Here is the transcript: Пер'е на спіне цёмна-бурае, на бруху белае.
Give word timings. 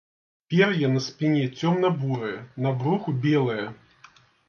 Пер'е 0.53 0.89
на 0.93 1.01
спіне 1.09 1.45
цёмна-бурае, 1.59 2.35
на 2.67 2.75
бруху 2.83 3.17
белае. 3.27 3.73